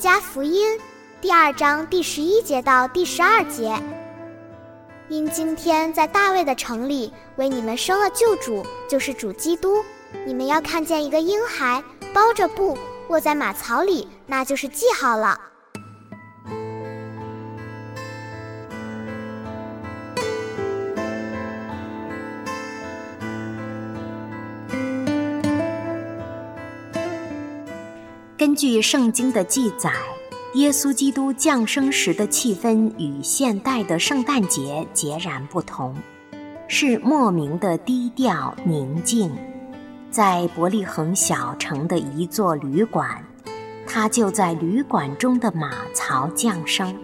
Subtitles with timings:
[0.00, 0.80] 加福音
[1.20, 3.78] 第二章第十一节到第十二节，
[5.10, 9.84] 因今天在大卫的城里为你们生了救主，就是主基督。
[10.24, 11.84] 你们要看见一个婴孩
[12.14, 12.78] 包着布
[13.08, 15.38] 卧在马槽里，那就是记号了。
[28.40, 29.92] 根据圣经的记载，
[30.54, 35.94] 耶稣基督降生时的气氛与现代的圣诞节截然不同，
[36.66, 39.30] 是莫名的低调宁静。
[40.10, 43.22] 在伯利恒小城的一座旅馆，
[43.86, 46.96] 他就在旅馆中的马槽降生，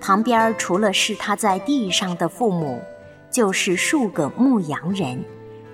[0.00, 2.82] 旁边除了是他在地上的父母，
[3.30, 5.24] 就是数个牧羊人，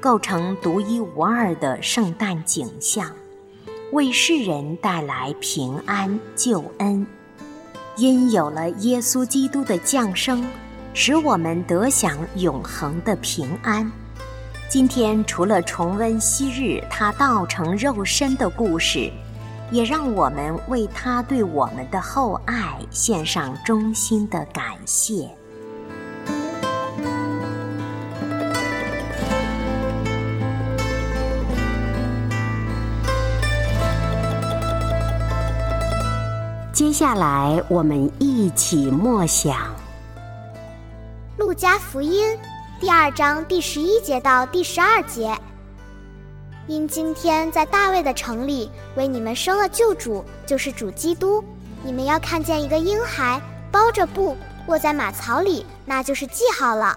[0.01, 3.11] 构成独一无二的圣诞景象。
[3.91, 7.07] 为世人带来平安救恩，
[7.97, 10.47] 因有了耶稣基督的降生，
[10.93, 13.91] 使我们得享永恒的平安。
[14.69, 19.11] 今天除了重温昔日他道成肉身的故事，
[19.71, 25.31] 也让我们为他对我们的厚爱献上衷心的感谢。
[36.79, 39.53] 接下来，我们一起默想
[41.37, 42.25] 《路加福音》
[42.81, 45.37] 第二章第十一节到第十二节。
[46.69, 51.43] 因今天在大卫的城里为你们生了救主，就是主基督。
[51.83, 54.37] 你们要看见一个婴孩包着布
[54.69, 56.97] 卧在马槽里，那就是记号了。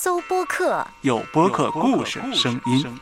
[0.00, 2.94] 搜播客，有播客故事声音。